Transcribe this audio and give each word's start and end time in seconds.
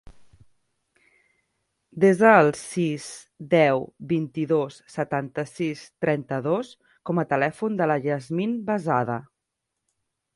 Desa 2.03 2.29
el 2.45 2.47
sis, 2.59 3.05
deu, 3.51 3.85
vint-i-dos, 4.13 4.79
setanta-sis, 4.93 5.83
trenta-dos 6.07 6.73
com 7.11 7.21
a 7.21 7.27
telèfon 7.35 7.77
de 7.83 7.89
la 7.93 7.99
Yasmine 8.07 8.63
Besada. 8.71 9.19